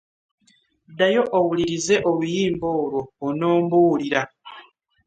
[0.91, 4.21] Ddayo owulirize oluyimba olwo onoombuulira.